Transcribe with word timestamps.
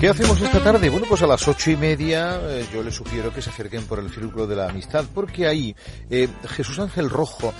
¿Qué 0.00 0.08
hacemos 0.08 0.40
esta 0.40 0.62
tarde? 0.62 0.90
Bueno, 0.90 1.06
pues 1.08 1.22
a 1.22 1.26
las 1.26 1.48
ocho 1.48 1.72
y 1.72 1.76
media 1.76 2.40
eh, 2.40 2.64
yo 2.72 2.84
les 2.84 2.94
sugiero 2.94 3.34
que 3.34 3.42
se 3.42 3.50
acerquen 3.50 3.84
por 3.84 3.98
el 3.98 4.08
Círculo 4.10 4.46
de 4.46 4.54
la 4.54 4.68
Amistad, 4.68 5.04
porque 5.12 5.48
ahí 5.48 5.74
eh, 6.08 6.28
Jesús 6.50 6.78
Ángel 6.78 7.10
Rojo 7.10 7.52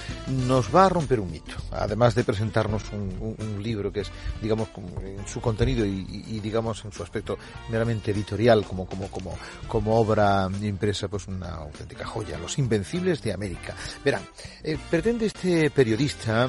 nos 0.46 0.72
va 0.72 0.86
a 0.86 0.88
romper 0.88 1.18
un 1.18 1.32
mito, 1.32 1.56
además 1.72 2.14
de 2.14 2.22
presentarnos 2.22 2.84
un, 2.92 3.60
libro 3.60 3.92
que 3.92 4.02
es, 4.02 4.10
digamos, 4.40 4.68
en 5.02 5.26
su 5.26 5.40
contenido 5.40 5.84
y, 5.84 6.38
digamos, 6.40 6.84
en 6.84 6.92
su 6.92 7.02
aspecto 7.02 7.36
meramente 7.70 8.12
editorial, 8.12 8.64
como, 8.64 8.86
como, 8.86 9.08
como, 9.08 9.36
como 9.66 9.98
obra 9.98 10.48
impresa, 10.62 11.08
pues 11.08 11.26
una 11.26 11.56
auténtica 11.56 12.06
joya, 12.06 12.38
Los 12.38 12.56
Invencibles 12.58 13.20
de 13.20 13.32
América. 13.32 13.74
Verán, 14.04 14.22
eh, 14.62 14.78
pretende 14.88 15.26
este 15.26 15.70
periodista 15.70 16.48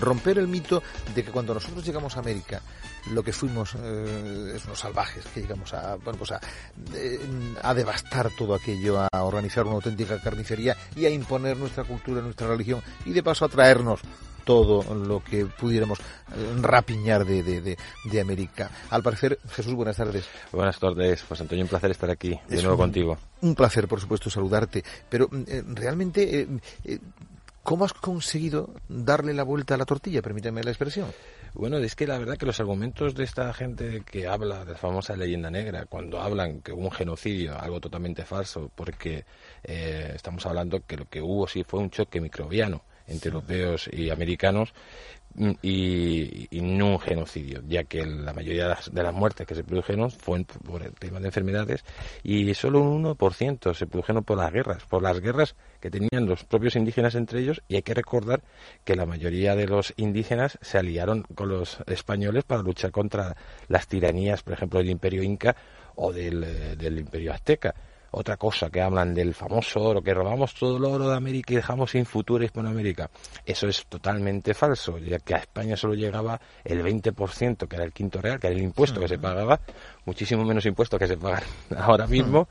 romper 0.00 0.38
el 0.38 0.48
mito 0.48 0.82
de 1.14 1.22
que 1.22 1.30
cuando 1.30 1.54
nosotros 1.54 1.86
llegamos 1.86 2.16
a 2.16 2.20
América, 2.20 2.60
lo 3.12 3.22
que 3.22 3.32
fuimos 3.32 3.74
es 3.74 4.64
unos 4.64 4.84
salvajes 4.94 5.24
que 5.34 5.40
llegamos 5.40 5.74
a, 5.74 5.96
bueno, 5.96 6.18
pues 6.18 6.32
a, 6.32 6.40
a 7.62 7.74
devastar 7.74 8.30
todo 8.38 8.54
aquello, 8.54 9.00
a 9.00 9.22
organizar 9.24 9.64
una 9.64 9.74
auténtica 9.74 10.20
carnicería 10.20 10.76
y 10.94 11.06
a 11.06 11.10
imponer 11.10 11.56
nuestra 11.56 11.84
cultura, 11.84 12.22
nuestra 12.22 12.46
religión 12.46 12.80
y 13.04 13.12
de 13.12 13.22
paso 13.22 13.44
a 13.44 13.48
traernos 13.48 14.00
todo 14.44 14.94
lo 14.94 15.24
que 15.24 15.46
pudiéramos 15.46 15.98
eh, 15.98 16.02
rapiñar 16.60 17.24
de, 17.24 17.42
de, 17.42 17.76
de, 18.04 18.20
América. 18.20 18.70
Al 18.90 19.02
parecer, 19.02 19.38
Jesús, 19.50 19.72
buenas 19.72 19.96
tardes. 19.96 20.26
Buenas 20.52 20.78
tardes, 20.78 21.24
pues 21.26 21.40
Antonio, 21.40 21.64
un 21.64 21.68
placer 21.68 21.90
estar 21.90 22.10
aquí 22.10 22.38
de 22.48 22.62
nuevo 22.62 22.76
contigo. 22.76 23.16
Un 23.40 23.54
placer, 23.54 23.88
por 23.88 24.00
supuesto, 24.00 24.28
saludarte. 24.28 24.84
Pero 25.08 25.30
eh, 25.46 25.62
realmente, 25.66 26.46
eh, 26.84 26.98
¿cómo 27.62 27.86
has 27.86 27.94
conseguido 27.94 28.70
darle 28.86 29.32
la 29.32 29.44
vuelta 29.44 29.74
a 29.74 29.78
la 29.78 29.86
tortilla? 29.86 30.20
Permíteme 30.20 30.62
la 30.62 30.70
expresión. 30.70 31.06
Bueno, 31.54 31.78
es 31.78 31.94
que 31.94 32.06
la 32.06 32.18
verdad 32.18 32.36
que 32.36 32.46
los 32.46 32.58
argumentos 32.58 33.14
de 33.14 33.22
esta 33.22 33.52
gente 33.54 34.02
que 34.04 34.26
habla 34.26 34.64
de 34.64 34.72
la 34.72 34.78
famosa 34.78 35.16
leyenda 35.16 35.50
negra, 35.52 35.86
cuando 35.86 36.20
hablan 36.20 36.60
que 36.60 36.72
hubo 36.72 36.82
un 36.82 36.90
genocidio, 36.90 37.56
algo 37.58 37.80
totalmente 37.80 38.24
falso, 38.24 38.72
porque 38.74 39.24
eh, 39.62 40.12
estamos 40.16 40.44
hablando 40.46 40.84
que 40.84 40.96
lo 40.96 41.08
que 41.08 41.22
hubo 41.22 41.46
sí 41.46 41.62
fue 41.62 41.78
un 41.80 41.90
choque 41.90 42.20
microbiano 42.20 42.82
entre 43.06 43.30
europeos 43.30 43.88
y 43.92 44.10
americanos, 44.10 44.72
y, 45.62 46.48
no 46.52 46.92
un 46.92 47.00
genocidio, 47.00 47.62
ya 47.66 47.84
que 47.84 48.06
la 48.06 48.32
mayoría 48.32 48.76
de 48.90 49.02
las, 49.02 49.14
muertes 49.14 49.46
que 49.46 49.54
se 49.54 49.64
produjeron 49.64 50.10
fueron 50.10 50.44
por 50.44 50.82
el 50.82 50.92
tema 50.94 51.20
de 51.20 51.26
enfermedades 51.26 51.84
y 52.22 52.52
solo 52.54 52.80
un 52.80 53.04
1% 53.04 53.74
se 53.74 53.86
produjeron 53.86 54.24
por 54.24 54.38
las 54.38 54.52
guerras, 54.52 54.84
por 54.84 55.02
las 55.02 55.20
guerras 55.20 55.56
que 55.80 55.90
tenían 55.90 56.26
los 56.26 56.44
propios 56.44 56.76
indígenas 56.76 57.14
entre 57.14 57.40
ellos 57.40 57.62
y 57.68 57.76
hay 57.76 57.82
que 57.82 57.94
recordar 57.94 58.42
que 58.84 58.96
la 58.96 59.06
mayoría 59.06 59.56
de 59.56 59.66
los 59.66 59.92
indígenas 59.96 60.58
se 60.62 60.78
aliaron 60.78 61.22
con 61.34 61.48
los 61.48 61.78
españoles 61.86 62.44
para 62.44 62.62
luchar 62.62 62.92
contra 62.92 63.36
las 63.68 63.88
tiranías, 63.88 64.42
por 64.42 64.54
ejemplo, 64.54 64.78
del 64.78 64.90
imperio 64.90 65.22
inca 65.22 65.56
o 65.96 66.12
del, 66.12 66.44
eh, 66.44 66.76
del 66.76 66.98
imperio 66.98 67.32
azteca 67.32 67.74
otra 68.14 68.36
cosa 68.36 68.70
que 68.70 68.80
hablan 68.80 69.12
del 69.12 69.34
famoso 69.34 69.80
oro, 69.80 70.02
que 70.02 70.14
robamos 70.14 70.54
todo 70.54 70.76
el 70.76 70.84
oro 70.84 71.08
de 71.08 71.16
América 71.16 71.52
y 71.52 71.56
dejamos 71.56 71.90
sin 71.90 72.06
futuro 72.06 72.44
Hispanoamérica. 72.44 73.10
Eso 73.44 73.66
es 73.66 73.86
totalmente 73.86 74.54
falso, 74.54 74.98
ya 74.98 75.18
que 75.18 75.34
a 75.34 75.38
España 75.38 75.76
solo 75.76 75.94
llegaba 75.94 76.40
el 76.64 76.82
20%, 76.82 77.66
que 77.66 77.76
era 77.76 77.84
el 77.84 77.92
quinto 77.92 78.20
real, 78.20 78.38
que 78.38 78.46
era 78.46 78.56
el 78.56 78.62
impuesto 78.62 79.00
que 79.00 79.08
se 79.08 79.18
pagaba, 79.18 79.60
muchísimo 80.04 80.44
menos 80.44 80.64
impuesto 80.66 80.98
que 80.98 81.08
se 81.08 81.16
pagan 81.16 81.42
ahora 81.76 82.06
mismo, 82.06 82.48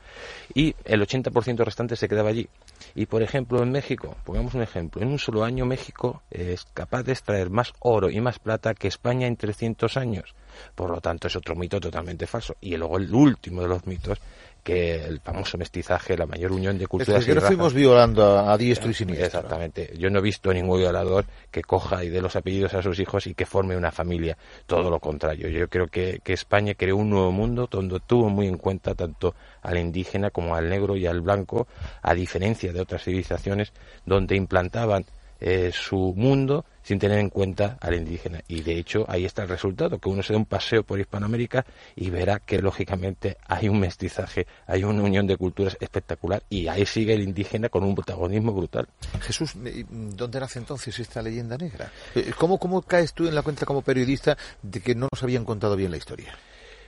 y 0.54 0.74
el 0.84 1.00
80% 1.00 1.64
restante 1.64 1.96
se 1.96 2.08
quedaba 2.08 2.28
allí. 2.28 2.48
Y 2.94 3.06
por 3.06 3.22
ejemplo, 3.22 3.62
en 3.62 3.70
México, 3.70 4.16
pongamos 4.24 4.54
un 4.54 4.62
ejemplo, 4.62 5.02
en 5.02 5.08
un 5.08 5.18
solo 5.18 5.44
año 5.44 5.64
México 5.64 6.22
es 6.30 6.64
capaz 6.74 7.02
de 7.04 7.12
extraer 7.12 7.50
más 7.50 7.72
oro 7.80 8.10
y 8.10 8.20
más 8.20 8.38
plata 8.38 8.74
que 8.74 8.88
España 8.88 9.26
en 9.26 9.36
300 9.36 9.96
años. 9.96 10.34
Por 10.74 10.90
lo 10.90 11.00
tanto, 11.00 11.28
es 11.28 11.36
otro 11.36 11.56
mito 11.56 11.80
totalmente 11.80 12.26
falso. 12.26 12.56
Y 12.60 12.76
luego 12.76 12.98
el 12.98 13.12
último 13.12 13.62
de 13.62 13.68
los 13.68 13.86
mitos 13.86 14.20
que 14.64 15.04
el 15.04 15.20
famoso 15.20 15.58
mestizaje, 15.58 16.16
la 16.16 16.26
mayor 16.26 16.50
unión 16.50 16.78
de 16.78 16.86
culturas. 16.86 17.20
Es 17.20 17.34
que, 17.34 17.40
fuimos 17.40 17.74
violando 17.74 18.38
a, 18.38 18.56
diestro 18.56 18.90
y 18.90 18.94
siniestro. 18.94 19.26
Exactamente. 19.26 19.92
Yo 19.96 20.08
no 20.10 20.18
he 20.18 20.22
visto 20.22 20.52
ningún 20.52 20.78
violador 20.78 21.26
que 21.50 21.62
coja 21.62 22.02
y 22.02 22.08
dé 22.08 22.22
los 22.22 22.34
apellidos 22.34 22.72
a 22.74 22.82
sus 22.82 22.98
hijos 22.98 23.26
y 23.26 23.34
que 23.34 23.44
forme 23.44 23.76
una 23.76 23.92
familia. 23.92 24.36
Todo 24.66 24.90
lo 24.90 24.98
contrario. 24.98 25.48
Yo 25.48 25.68
creo 25.68 25.86
que, 25.86 26.20
que 26.24 26.32
España 26.32 26.74
creó 26.74 26.96
un 26.96 27.10
nuevo 27.10 27.30
mundo 27.30 27.68
donde 27.70 28.00
tuvo 28.00 28.30
muy 28.30 28.48
en 28.48 28.56
cuenta 28.56 28.94
tanto 28.94 29.34
al 29.62 29.78
indígena 29.78 30.30
como 30.30 30.56
al 30.56 30.70
negro 30.70 30.96
y 30.96 31.06
al 31.06 31.20
blanco, 31.20 31.68
a 32.00 32.14
diferencia 32.14 32.72
de 32.72 32.80
otras 32.80 33.04
civilizaciones 33.04 33.72
donde 34.06 34.34
implantaban 34.34 35.04
eh, 35.46 35.72
su 35.74 36.14
mundo 36.16 36.64
sin 36.82 36.98
tener 36.98 37.18
en 37.18 37.28
cuenta 37.28 37.76
al 37.82 37.94
indígena. 37.94 38.40
Y 38.48 38.62
de 38.62 38.78
hecho 38.78 39.04
ahí 39.08 39.26
está 39.26 39.42
el 39.42 39.50
resultado, 39.50 39.98
que 39.98 40.08
uno 40.08 40.22
se 40.22 40.32
da 40.32 40.38
un 40.38 40.46
paseo 40.46 40.84
por 40.84 40.98
Hispanoamérica 40.98 41.66
y 41.94 42.08
verá 42.08 42.38
que 42.38 42.62
lógicamente 42.62 43.36
hay 43.46 43.68
un 43.68 43.78
mestizaje, 43.78 44.46
hay 44.66 44.84
una 44.84 45.02
unión 45.02 45.26
de 45.26 45.36
culturas 45.36 45.76
espectacular 45.80 46.42
y 46.48 46.66
ahí 46.68 46.86
sigue 46.86 47.12
el 47.12 47.22
indígena 47.22 47.68
con 47.68 47.84
un 47.84 47.94
protagonismo 47.94 48.54
brutal. 48.54 48.88
Jesús, 49.20 49.52
¿dónde 49.54 50.40
nace 50.40 50.60
entonces 50.60 50.98
esta 50.98 51.20
leyenda 51.20 51.58
negra? 51.58 51.92
Eh, 52.14 52.32
¿Cómo, 52.38 52.56
cómo 52.56 52.80
caes 52.80 53.12
tú 53.12 53.28
en 53.28 53.34
la 53.34 53.42
cuenta 53.42 53.66
como 53.66 53.82
periodista 53.82 54.38
de 54.62 54.80
que 54.80 54.94
no 54.94 55.08
nos 55.12 55.22
habían 55.22 55.44
contado 55.44 55.76
bien 55.76 55.90
la 55.90 55.98
historia? 55.98 56.34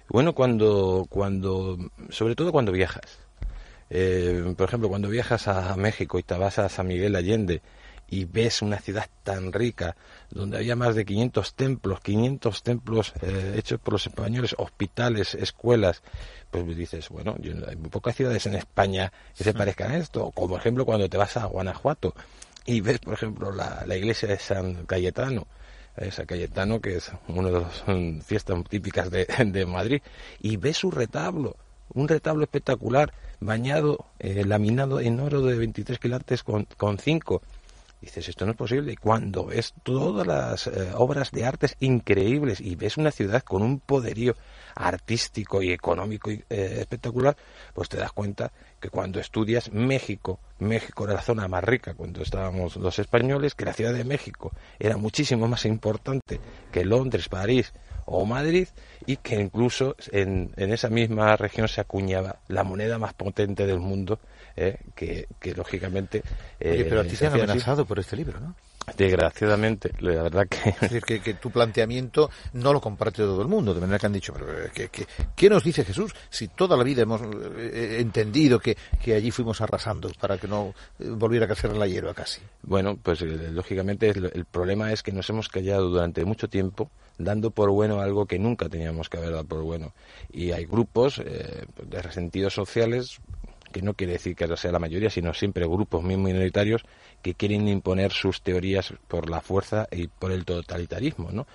Bueno, 0.09 0.35
cuando, 0.35 1.07
cuando 1.11 1.77
sobre 2.09 2.35
todo 2.35 2.53
cuando 2.53 2.73
viajas. 2.73 3.19
Eh, 3.91 4.55
por 4.57 4.67
ejemplo, 4.67 4.89
cuando 4.89 5.11
viajas 5.11 5.47
a 5.47 5.77
México 5.77 6.19
y 6.19 6.23
te 6.23 6.35
vas 6.39 6.59
a 6.59 6.71
San 6.71 6.87
Miguel 6.87 7.15
Allende, 7.17 7.61
y 8.09 8.25
ves 8.25 8.63
una 8.63 8.79
ciudad 8.79 9.09
tan 9.23 9.53
rica, 9.53 9.97
donde 10.31 10.59
había 10.59 10.77
más 10.77 10.95
de 10.95 11.05
500 11.05 11.55
templos, 11.55 12.01
500 12.01 12.63
templos 12.63 13.13
eh, 13.23 13.55
hechos 13.57 13.81
por 13.81 13.95
los 13.95 14.07
españoles, 14.07 14.55
hospitales, 14.59 15.35
escuelas, 15.35 16.03
pues 16.51 16.77
dices, 16.77 17.09
bueno, 17.09 17.37
hay 17.69 17.77
muy 17.77 17.91
pocas 17.91 18.17
ciudades 18.17 18.47
en 18.47 18.55
España 18.55 19.13
que 19.37 19.45
se 19.45 19.55
parezcan 19.55 19.93
a 19.93 19.97
esto, 19.99 20.31
como 20.33 20.57
ejemplo 20.57 20.85
cuando 20.85 21.09
te 21.09 21.17
vas 21.17 21.37
a 21.37 21.47
Guanajuato 21.47 22.15
y 22.65 22.81
ves, 22.81 22.99
por 22.99 23.15
ejemplo, 23.15 23.53
la, 23.53 23.85
iglesia 23.97 24.29
de 24.29 24.39
San 24.39 24.87
Cayetano, 24.87 25.47
eh, 25.97 26.11
San 26.11 26.27
Cayetano, 26.27 26.81
que 26.81 26.97
es 26.97 27.11
una 27.29 27.49
de 27.49 27.61
las 27.61 27.85
fiestas 28.25 28.63
típicas 28.69 29.11
de, 29.11 29.27
de 29.47 29.67
Madrid, 29.67 30.03
y 30.41 30.57
ves 30.57 30.79
su 30.79 30.91
retablo, 30.91 31.57
un 31.95 32.09
retablo 32.09 32.43
espectacular, 32.43 33.13
bañado, 33.41 34.07
eh, 34.19 34.45
laminado 34.45 35.01
en 35.01 35.21
oro 35.21 35.43
de 35.43 35.57
23 35.57 35.99
quilates 35.99 36.43
con, 36.43 36.67
con 36.77 36.99
5 36.99 37.43
dices, 38.01 38.29
esto 38.29 38.45
no 38.45 38.53
es 38.53 38.57
posible. 38.57 38.93
Y 38.93 38.97
cuando 38.97 39.47
ves 39.47 39.75
todas 39.83 40.27
las 40.27 40.67
eh, 40.67 40.93
obras 40.95 41.31
de 41.31 41.45
artes 41.45 41.77
increíbles 41.81 42.61
y 42.61 42.77
ves 42.77 42.97
una 42.97 43.11
ciudad 43.11 43.43
con 43.43 43.63
un 43.63 43.81
poderío 43.81 44.35
artístico 44.75 45.63
y 45.63 45.73
económico 45.73 46.31
eh, 46.31 46.45
espectacular, 46.51 47.37
pues 47.73 47.89
te 47.89 47.97
das 47.97 48.13
cuenta 48.13 48.53
que 48.81 48.91
cuando 48.91 49.21
estudias 49.21 49.73
México, 49.73 50.39
México 50.59 51.05
era 51.05 51.15
la 51.15 51.23
zona 51.23 51.49
más 51.49 51.65
rica 51.65 51.95
cuando 51.95 52.23
estábamos 52.23 52.77
los 52.77 52.99
españoles, 52.99 53.55
que 53.55 53.65
la 53.65 53.73
Ciudad 53.73 53.95
de 53.95 54.05
México 54.05 54.53
era 54.79 54.97
muchísimo 54.97 55.49
más 55.49 55.65
importante 55.65 56.41
que 56.73 56.85
Londres, 56.85 57.29
París 57.29 57.73
o 58.07 58.25
Madrid 58.25 58.69
y 59.05 59.17
que 59.19 59.37
incluso 59.37 59.95
en, 60.11 60.53
en 60.57 60.73
esa 60.73 60.89
misma 60.89 61.37
región 61.37 61.69
se 61.69 61.81
acuñaba 61.81 62.37
la 62.49 62.65
moneda 62.65 62.99
más 62.99 63.13
potente 63.15 63.67
del 63.67 63.81
mundo 63.81 64.19
¿eh? 64.57 64.79
que, 64.95 65.27
lógicamente... 65.55 66.23
Eh, 66.59 66.87
pero 66.89 67.03
a 67.03 67.05
ti 67.05 67.17
te 67.17 67.27
han 67.27 67.35
amenazado 67.35 67.85
por 67.85 67.99
este 67.99 68.17
libro, 68.17 68.41
¿no? 68.41 68.55
Desgraciadamente, 68.97 69.93
la 70.01 70.23
verdad 70.23 70.47
que... 70.49 70.71
Es 70.71 70.81
decir, 70.81 71.03
que, 71.03 71.35
tu 71.35 71.51
planteamiento 71.51 72.31
no 72.53 72.73
lo 72.73 72.81
comparte 72.81 73.23
todo 73.23 73.43
el 73.43 73.49
mundo, 73.49 73.75
de 73.75 73.81
manera 73.81 73.99
que 73.99 74.07
han 74.07 74.13
dicho, 74.13 74.33
pero 74.33 74.47
eh, 74.53 74.91
¿qué, 75.35 75.51
nos 75.51 75.65
dice 75.65 75.85
Jesús 75.85 76.13
si 76.31 76.49
toda 76.49 76.77
la 76.77 76.85
vida 76.85 77.03
hemos 77.03 77.21
entendido 77.23 78.61
que, 78.61 78.77
allí 79.15 79.31
fuimos 79.31 79.61
arrasando 79.61 80.11
para 80.21 80.39
que 80.39 80.47
no 80.47 80.75
volviera 80.99 81.47
a 81.47 81.49
crecer 81.49 81.77
la 81.77 81.87
hierba 81.87 82.15
casi? 82.15 82.41
Bueno, 82.63 82.97
pues 83.03 83.23
lógicamente 83.23 84.11
el, 84.11 84.45
problema 84.45 84.93
es 84.93 85.03
que 85.03 85.13
nos 85.13 85.29
hemos 85.31 85.49
callado 85.49 85.89
durante 85.89 86.25
mucho 86.25 86.49
tiempo 86.49 86.91
dando 87.19 87.51
por 87.51 87.71
bueno 87.71 88.01
algo 88.01 88.27
que 88.27 88.39
nunca 88.39 88.69
teníamos 88.69 89.09
que 89.09 89.19
haber 89.19 89.33
dado 89.33 89.45
por 89.45 89.63
bueno. 89.63 89.95
Y 90.33 90.53
hay 90.53 90.65
grupos 90.67 91.17
de 91.17 92.03
resentidos 92.03 92.55
sociales 92.55 93.21
que 93.77 93.83
no 93.83 93.95
quiere 93.95 94.15
decir 94.15 94.35
que 94.35 94.57
sea 94.57 94.73
la 94.73 94.79
mayoría, 94.79 95.11
sino 95.11 95.35
siempre 95.35 95.67
grupos 95.67 96.03
muy 96.03 96.17
minoritarios 96.17 96.83
que 97.23 97.35
quieren 97.35 97.69
imponer 97.69 98.13
sus 98.13 98.43
teorías 98.43 98.93
por 99.09 99.29
la 99.29 99.41
fuerza 99.41 99.87
y 99.91 100.07
por 100.07 100.33
el 100.33 100.45
totalitarismo, 100.45 101.31
¿no? 101.33 101.47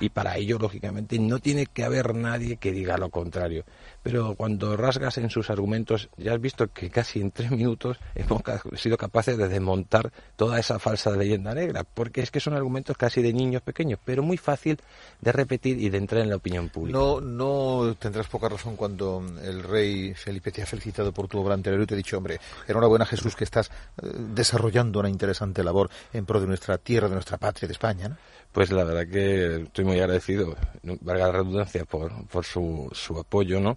Y 0.00 0.08
para 0.10 0.36
ello, 0.36 0.58
lógicamente, 0.58 1.18
no 1.18 1.38
tiene 1.38 1.66
que 1.66 1.84
haber 1.84 2.14
nadie 2.14 2.56
que 2.56 2.72
diga 2.72 2.96
lo 2.96 3.10
contrario. 3.10 3.64
Pero 4.02 4.34
cuando 4.36 4.76
rasgas 4.76 5.18
en 5.18 5.30
sus 5.30 5.50
argumentos, 5.50 6.08
ya 6.16 6.32
has 6.32 6.40
visto 6.40 6.68
que 6.68 6.90
casi 6.90 7.20
en 7.20 7.30
tres 7.30 7.50
minutos 7.50 7.98
hemos 8.14 8.42
sido 8.76 8.96
capaces 8.96 9.36
de 9.36 9.48
desmontar 9.48 10.12
toda 10.36 10.58
esa 10.58 10.78
falsa 10.78 11.10
leyenda 11.10 11.54
negra, 11.54 11.84
porque 11.84 12.22
es 12.22 12.30
que 12.30 12.40
son 12.40 12.54
argumentos 12.54 12.96
casi 12.96 13.22
de 13.22 13.32
niños 13.32 13.62
pequeños, 13.62 13.98
pero 14.04 14.22
muy 14.22 14.36
fácil 14.36 14.78
de 15.20 15.32
repetir 15.32 15.80
y 15.80 15.88
de 15.90 15.98
entrar 15.98 16.22
en 16.22 16.30
la 16.30 16.36
opinión 16.36 16.68
pública. 16.68 16.98
No, 16.98 17.20
no 17.20 17.94
tendrás 17.98 18.28
poca 18.28 18.48
razón 18.48 18.76
cuando 18.76 19.24
el 19.42 19.62
rey 19.62 20.14
Felipe 20.14 20.52
te 20.52 20.62
ha 20.62 20.66
felicitado 20.66 21.12
por 21.12 21.28
tu 21.28 21.38
obra 21.38 21.54
anterior 21.54 21.82
y 21.82 21.86
te 21.86 21.94
ha 21.94 21.96
dicho, 21.96 22.16
hombre, 22.16 22.40
enhorabuena 22.66 23.04
Jesús 23.06 23.36
que 23.36 23.44
estás 23.44 23.70
eh, 24.02 24.06
desarrollando 24.34 25.00
una 25.00 25.07
interesante 25.08 25.62
labor 25.62 25.90
en 26.12 26.26
pro 26.26 26.40
de 26.40 26.46
nuestra 26.46 26.78
tierra, 26.78 27.08
de 27.08 27.14
nuestra 27.14 27.38
patria, 27.38 27.66
de 27.66 27.72
España. 27.72 28.08
¿no? 28.08 28.16
Pues 28.52 28.72
la 28.72 28.82
verdad 28.82 29.06
que 29.06 29.62
estoy 29.62 29.84
muy 29.84 30.00
agradecido, 30.00 30.56
valga 30.82 31.26
la 31.26 31.32
redundancia, 31.32 31.84
por, 31.84 32.26
por 32.28 32.44
su, 32.44 32.88
su 32.92 33.18
apoyo, 33.18 33.60
¿no? 33.60 33.76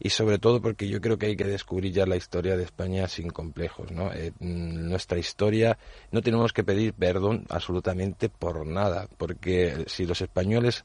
Y 0.00 0.10
sobre 0.10 0.38
todo 0.38 0.60
porque 0.60 0.88
yo 0.88 1.00
creo 1.00 1.18
que 1.18 1.26
hay 1.26 1.36
que 1.36 1.44
descubrir 1.44 1.92
ya 1.92 2.04
la 2.04 2.16
historia 2.16 2.56
de 2.56 2.64
España 2.64 3.06
sin 3.06 3.30
complejos, 3.30 3.92
¿no? 3.92 4.12
Eh, 4.12 4.32
mm, 4.40 4.88
nuestra 4.88 5.18
historia 5.18 5.78
no 6.10 6.20
tenemos 6.20 6.52
que 6.52 6.64
pedir 6.64 6.94
perdón 6.94 7.46
absolutamente 7.48 8.28
por 8.28 8.66
nada, 8.66 9.08
porque 9.16 9.84
si 9.86 10.04
los 10.04 10.20
españoles 10.20 10.84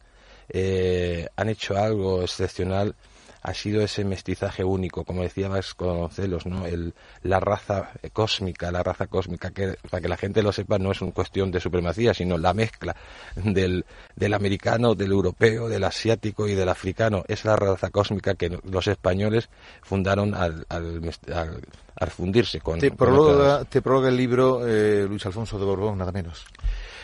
eh, 0.50 1.28
han 1.36 1.50
hecho 1.50 1.76
algo 1.76 2.22
excepcional, 2.22 2.96
ha 3.44 3.54
sido 3.54 3.82
ese 3.82 4.06
mestizaje 4.06 4.64
único, 4.64 5.04
como 5.04 5.22
decía 5.22 5.50
Vasconcelos, 5.50 6.46
¿no? 6.46 6.66
El, 6.66 6.94
la 7.24 7.42
raza 7.42 7.92
cósmica, 8.14 8.72
la 8.72 8.84
raza 8.84 9.08
cósmica, 9.08 9.52
que 9.52 9.76
para 9.90 10.00
que 10.00 10.08
la 10.08 10.16
gente 10.16 10.42
lo 10.42 10.54
sepa 10.54 10.80
no 10.80 10.92
es 10.92 11.02
una 11.02 11.12
cuestión 11.12 11.52
de 11.52 11.60
supremacía, 11.60 12.14
sino 12.14 12.38
la 12.38 12.54
mezcla 12.54 12.96
del, 13.36 13.86
del 14.16 14.34
americano, 14.34 14.96
del 14.96 15.12
europeo, 15.12 15.68
del 15.68 15.84
asiático 15.84 16.48
y 16.48 16.56
del 16.56 16.70
africano. 16.70 17.26
Es 17.28 17.44
la 17.44 17.58
raza 17.58 17.90
cósmica 17.90 18.36
que 18.36 18.58
los 18.64 18.88
españoles 18.88 19.50
fundaron 19.82 20.34
al, 20.34 20.66
al, 20.70 22.10
fundirse 22.10 22.62
con... 22.62 22.80
Te 22.80 22.92
prologa, 22.92 23.66
te 23.66 23.82
prologa 23.82 24.08
el 24.08 24.16
libro 24.16 24.66
eh, 24.66 25.06
Luis 25.08 25.26
Alfonso 25.26 25.60
de 25.60 25.66
Borbón, 25.66 25.98
nada 25.98 26.14
menos. 26.14 26.46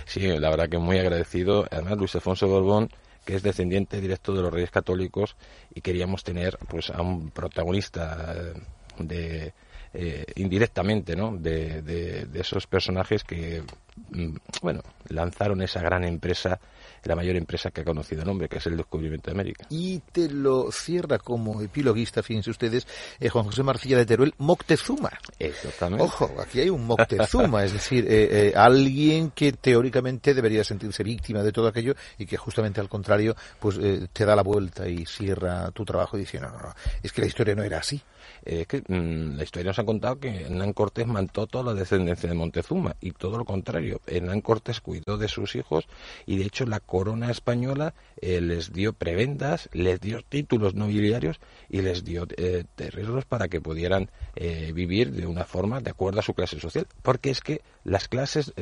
Sí, 0.05 0.21
la 0.21 0.49
verdad 0.49 0.69
que 0.69 0.77
muy 0.77 0.97
agradecido. 0.99 1.67
Además, 1.69 1.97
Luis 1.97 2.15
Alfonso 2.15 2.45
de 2.45 2.51
Borbón 2.53 2.89
que 3.29 3.35
es 3.35 3.43
descendiente 3.43 4.01
directo 4.01 4.33
de 4.33 4.41
los 4.41 4.51
reyes 4.51 4.71
católicos 4.71 5.35
y 5.75 5.81
queríamos 5.81 6.23
tener 6.23 6.57
pues 6.67 6.89
a 6.89 6.99
un 7.03 7.29
protagonista 7.29 8.33
eh, 8.35 8.53
de 8.97 9.53
eh, 9.93 10.25
indirectamente 10.35 11.15
¿no? 11.15 11.37
De, 11.37 11.83
de, 11.83 12.27
esos 12.39 12.65
personajes 12.65 13.23
que 13.23 13.61
bueno 14.61 14.81
lanzaron 15.09 15.61
esa 15.61 15.81
gran 15.81 16.03
empresa 16.03 16.59
la 17.03 17.15
mayor 17.15 17.35
empresa 17.35 17.71
que 17.71 17.81
ha 17.81 17.85
conocido 17.85 18.23
el 18.23 18.29
hombre, 18.29 18.49
que 18.49 18.57
es 18.57 18.67
el 18.67 18.77
descubrimiento 18.77 19.29
de 19.29 19.35
América. 19.35 19.65
Y 19.69 19.99
te 20.11 20.29
lo 20.29 20.71
cierra 20.71 21.19
como 21.19 21.61
epiloguista, 21.61 22.23
fíjense 22.23 22.49
ustedes, 22.49 22.87
eh, 23.19 23.29
Juan 23.29 23.45
José 23.45 23.63
Marcilla 23.63 23.97
de 23.97 24.05
Teruel, 24.05 24.33
Moctezuma. 24.37 25.11
Exactamente. 25.37 26.03
Ojo, 26.03 26.31
aquí 26.39 26.59
hay 26.59 26.69
un 26.69 26.85
Moctezuma, 26.85 27.63
es 27.63 27.73
decir, 27.73 28.05
eh, 28.05 28.49
eh, 28.49 28.53
alguien 28.55 29.31
que 29.31 29.53
teóricamente 29.53 30.33
debería 30.33 30.63
sentirse 30.63 31.03
víctima 31.03 31.43
de 31.43 31.51
todo 31.51 31.67
aquello 31.67 31.95
y 32.17 32.25
que 32.25 32.37
justamente 32.37 32.81
al 32.81 32.89
contrario, 32.89 33.35
pues 33.59 33.79
te 34.11 34.25
da 34.25 34.35
la 34.35 34.43
vuelta 34.43 34.87
y 34.87 35.05
cierra 35.05 35.71
tu 35.71 35.85
trabajo 35.85 36.17
diciendo, 36.17 36.49
no, 36.49 36.57
no, 36.57 36.63
no, 36.67 36.75
es 37.01 37.11
que 37.11 37.21
la 37.21 37.27
historia 37.27 37.55
no 37.55 37.63
era 37.63 37.79
así 37.79 38.01
es 38.43 38.67
que 38.67 38.81
mm, 38.87 39.35
la 39.37 39.43
historia 39.43 39.69
nos 39.69 39.79
ha 39.79 39.83
contado 39.83 40.19
que 40.19 40.43
Hernán 40.43 40.73
Cortés 40.73 41.07
mantó 41.07 41.47
toda 41.47 41.65
la 41.65 41.73
descendencia 41.73 42.29
de 42.29 42.35
Montezuma 42.35 42.95
y 43.01 43.11
todo 43.11 43.37
lo 43.37 43.45
contrario. 43.45 43.88
Hernán 44.07 44.41
Cortés 44.41 44.81
cuidó 44.81 45.17
de 45.17 45.27
sus 45.27 45.55
hijos 45.55 45.87
y 46.25 46.37
de 46.37 46.45
hecho 46.45 46.65
la 46.65 46.79
corona 46.79 47.31
española 47.31 47.93
eh, 48.21 48.41
les 48.41 48.73
dio 48.73 48.93
prebendas, 48.93 49.69
les 49.73 49.99
dio 49.99 50.21
títulos 50.21 50.75
nobiliarios 50.75 51.39
y 51.69 51.81
les 51.81 52.03
dio 52.03 52.27
eh, 52.37 52.65
terrenos 52.75 53.25
para 53.25 53.47
que 53.47 53.61
pudieran 53.61 54.09
eh, 54.35 54.71
vivir 54.73 55.11
de 55.11 55.25
una 55.25 55.45
forma 55.45 55.79
de 55.81 55.91
acuerdo 55.91 56.19
a 56.19 56.23
su 56.23 56.33
clase 56.33 56.59
social. 56.59 56.87
Porque 57.01 57.29
es 57.29 57.41
que 57.41 57.61
las 57.83 58.07
clases 58.07 58.53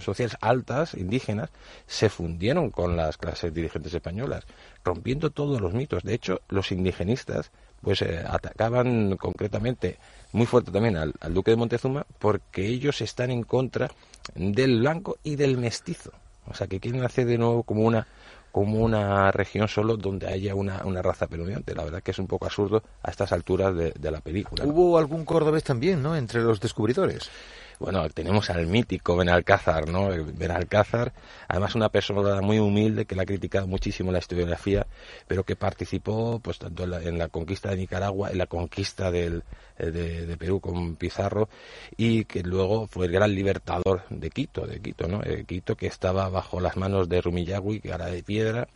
sociales 0.00 0.36
altas, 0.40 0.94
indígenas, 0.94 1.50
se 1.86 2.08
fundieron 2.08 2.70
con 2.70 2.96
las 2.96 3.16
clases 3.16 3.54
dirigentes 3.54 3.94
españolas, 3.94 4.44
rompiendo 4.84 5.30
todos 5.30 5.60
los 5.60 5.72
mitos. 5.72 6.02
De 6.02 6.14
hecho, 6.14 6.40
los 6.48 6.72
indigenistas 6.72 7.50
pues 7.82 8.02
eh, 8.02 8.24
atacaban 8.26 9.16
concretamente 9.16 9.98
muy 10.32 10.46
fuerte 10.46 10.70
también 10.70 10.96
al, 10.96 11.14
duque 11.30 11.50
de 11.50 11.56
Montezuma 11.56 12.06
porque 12.18 12.66
ellos 12.66 13.00
están 13.00 13.30
en 13.30 13.42
contra 13.42 13.90
del 14.34 14.80
blanco 14.80 15.18
y 15.22 15.36
del 15.36 15.56
mestizo. 15.56 16.12
O 16.46 16.54
sea, 16.54 16.66
que 16.66 16.80
quieren 16.80 17.04
hacer 17.04 17.26
de 17.26 17.38
nuevo 17.38 17.62
como 17.62 17.82
una 17.82 18.06
como 18.50 18.80
una 18.80 19.30
región 19.30 19.68
solo 19.68 19.98
donde 19.98 20.26
haya 20.26 20.54
una, 20.54 20.82
una 20.84 21.02
raza 21.02 21.26
predominante. 21.26 21.74
La 21.74 21.84
verdad 21.84 22.02
que 22.02 22.12
es 22.12 22.18
un 22.18 22.26
poco 22.26 22.46
absurdo 22.46 22.82
a 23.02 23.10
estas 23.10 23.30
alturas 23.30 23.76
de, 23.76 24.10
la 24.10 24.20
película. 24.20 24.64
Hubo 24.64 24.98
algún 24.98 25.26
cordobés 25.26 25.62
también, 25.62 26.02
¿no?, 26.02 26.16
entre 26.16 26.40
los 26.40 26.58
descubridores 26.58 27.30
bueno, 27.78 28.08
tenemos 28.10 28.50
al 28.50 28.66
mítico 28.66 29.16
Benalcázar, 29.16 29.88
¿no? 29.88 30.08
Benalcázar, 30.34 31.12
además 31.46 31.74
una 31.74 31.88
persona 31.88 32.40
muy 32.40 32.58
humilde 32.58 33.04
que 33.04 33.14
le 33.14 33.22
ha 33.22 33.26
criticado 33.26 33.66
muchísimo 33.66 34.10
la 34.10 34.18
historiografía, 34.18 34.86
pero 35.26 35.44
que 35.44 35.56
participó 35.56 36.40
pues 36.40 36.58
tanto 36.58 36.84
en 36.84 37.18
la, 37.18 37.28
conquista 37.28 37.70
de 37.70 37.76
Nicaragua, 37.76 38.30
en 38.30 38.38
la 38.38 38.46
conquista 38.46 39.10
del, 39.10 39.44
eh, 39.78 39.90
de, 39.90 40.36
Perú 40.36 40.60
con 40.60 40.96
Pizarro 40.96 41.48
y 41.96 42.24
que 42.24 42.42
luego 42.42 42.86
fue 42.86 43.06
el 43.06 43.12
gran 43.12 43.34
libertador 43.34 44.02
de 44.10 44.30
Quito, 44.30 44.66
de 44.66 44.80
Quito, 44.80 45.06
¿no? 45.08 45.22
Eh, 45.22 45.44
Quito 45.46 45.76
que 45.76 45.86
estaba 45.86 46.28
bajo 46.28 46.60
las 46.60 46.76
manos 46.76 47.08
de 47.08 47.20
Rumillagui, 47.20 47.80
que 47.80 47.90
era 47.90 48.06
de 48.06 48.22
piedra, 48.22 48.68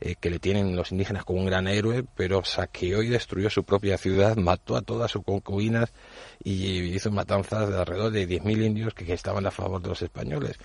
eh, 0.00 0.16
que 0.18 0.30
le 0.30 0.38
tienen 0.38 0.76
los 0.76 0.92
indígenas 0.92 1.24
como 1.24 1.40
un 1.40 1.46
gran 1.46 1.66
héroe, 1.66 2.04
pero 2.14 2.44
saqueó 2.44 3.02
y 3.02 3.08
destruyó 3.08 3.50
su 3.50 3.64
propia 3.64 3.98
ciudad, 3.98 4.36
mató 4.36 4.76
a 4.76 4.82
todas 4.82 5.10
sus 5.10 5.22
concubinas 5.24 5.92
y 6.42 6.94
hizo 6.94 7.10
matanzas 7.10 7.68
de 7.68 7.78
alrededor 7.78 8.10
de 8.10 8.26
10.000 8.28 8.49
indios 8.52 8.94
que, 8.94 9.12
estaban 9.12 9.46
a 9.46 9.50
favor 9.50 9.80
de 9.82 9.88
los 9.88 10.02
españoles. 10.02 10.56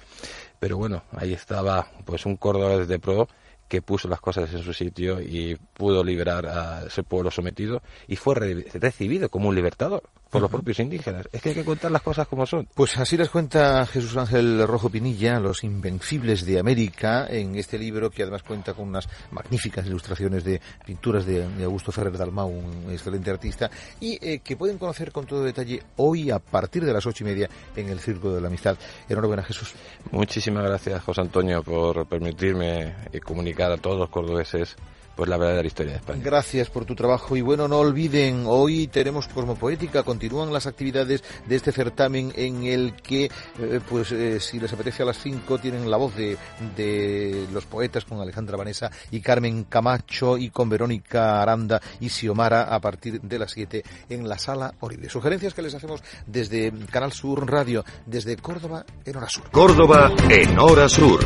Pero 0.60 0.78
bueno, 0.78 1.04
ahí 1.12 1.34
estaba 1.34 1.88
pues 2.06 2.26
un 2.26 2.38
cordobés 2.38 2.88
de 2.88 3.00
pro 3.00 3.28
que 3.68 3.82
puso 3.82 4.08
las 4.08 4.22
cosas 4.22 4.52
en 4.54 4.64
su 4.64 4.74
sitio 4.74 5.20
y 5.22 5.56
pudo 5.74 6.04
liberar 6.04 6.46
a 6.46 6.86
ese 6.86 7.04
pueblo 7.04 7.32
sometido 7.32 7.82
y 8.08 8.16
fue 8.16 8.36
recibido 8.36 9.30
como 9.30 9.50
un 9.50 9.56
libertador 9.56 10.04
por 10.30 10.42
los 10.42 10.52
propios 10.52 10.80
indígenas. 10.80 11.30
Es 11.32 11.42
que 11.42 11.50
hay 11.50 11.56
que 11.56 11.64
contar 11.64 11.92
las 11.92 12.02
cosas 12.02 12.28
como 12.28 12.46
son. 12.46 12.68
Pues 12.74 12.98
así 12.98 13.16
les 13.16 13.30
cuenta 13.30 13.86
Jesús 13.86 14.18
Ángel 14.18 14.68
Rojo 14.68 14.90
Pinilla, 14.90 15.40
Los 15.40 15.64
Invencibles 15.64 16.46
de 16.46 16.60
América, 16.60 17.28
en 17.30 17.56
este 17.56 17.78
libro 17.78 18.10
que 18.10 18.24
además 18.24 18.44
cuenta 18.44 18.74
con 18.74 18.90
unas 18.90 19.08
magníficas 19.32 19.86
ilustraciones 19.86 20.44
de 20.44 20.60
pinturas 20.86 21.26
de, 21.26 21.46
Augusto 21.64 21.92
Ferrer 21.92 22.18
Dalmau, 22.18 22.50
un 22.50 22.92
excelente 22.92 23.32
artista, 23.32 23.70
y 24.00 24.18
eh, 24.22 24.40
que 24.40 24.58
pueden 24.58 24.78
conocer 24.78 25.12
con 25.12 25.26
todo 25.26 25.44
detalle 25.44 25.82
hoy 25.98 26.30
a 26.32 26.40
partir 26.40 26.84
de 26.84 26.92
las 26.92 27.06
ocho 27.06 27.24
y 27.24 27.28
media 27.28 27.50
en 27.76 27.88
el 27.90 28.00
Círculo 28.00 28.36
de 28.36 28.42
la 28.42 28.48
Amistad. 28.48 28.78
Enhorabuena, 29.08 29.44
Jesús. 29.44 29.74
Muchísimas 30.12 30.64
gracias, 30.66 31.02
José 31.04 31.22
Antonio, 31.22 31.64
por 31.64 32.06
permitirme 32.08 32.96
eh, 33.12 33.20
comunicar 33.56 33.72
a 33.72 33.78
todos 33.78 34.00
los 34.00 34.10
cordobeses 34.10 34.76
pues 35.16 35.30
la 35.30 35.38
verdadera 35.38 35.66
historia 35.66 35.94
de 35.94 36.00
España. 36.00 36.22
Gracias 36.22 36.70
por 36.70 36.84
tu 36.84 36.94
trabajo 36.94 37.38
y 37.38 37.42
bueno, 37.42 37.70
no 37.70 37.78
olviden, 37.78 38.44
hoy 38.46 38.88
tenemos 38.88 39.30
Cosmopoética, 39.30 40.04
continúan 40.04 40.52
las 40.52 40.68
actividades 40.68 41.24
de 41.48 41.56
este 41.56 41.72
certamen 41.72 42.34
en 42.36 42.66
el 42.66 42.96
que, 42.96 43.26
eh, 43.26 43.80
pues 43.90 44.12
eh, 44.12 44.42
si 44.42 44.60
les 44.60 44.74
apetece 44.74 45.04
a 45.04 45.06
las 45.06 45.18
5, 45.20 45.58
tienen 45.60 45.90
la 45.90 45.96
voz 45.96 46.18
de, 46.18 46.38
de 46.76 47.48
los 47.54 47.66
poetas 47.66 48.04
con 48.04 48.20
Alejandra 48.20 48.58
Vanessa 48.58 48.92
y 49.10 49.22
Carmen 49.22 49.64
Camacho 49.64 50.38
y 50.38 50.50
con 50.50 50.68
Verónica 50.68 51.42
Aranda 51.42 51.82
y 52.02 52.10
Xiomara 52.10 52.64
a 52.64 52.82
partir 52.82 53.22
de 53.22 53.40
las 53.40 53.52
7 53.52 53.84
en 54.10 54.28
la 54.28 54.38
sala 54.38 54.74
Oribe. 54.82 55.10
Sugerencias 55.10 55.54
que 55.54 55.62
les 55.62 55.76
hacemos 55.76 56.04
desde 56.28 56.74
Canal 56.92 57.14
Sur 57.14 57.50
Radio, 57.50 57.86
desde 58.06 58.36
Córdoba 58.36 58.86
en 59.06 59.16
Hora 59.16 59.30
Sur. 59.30 59.50
Córdoba 59.50 60.12
en 60.30 60.60
Hora 60.60 60.90
Sur. 60.90 61.26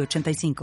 85 0.00 0.54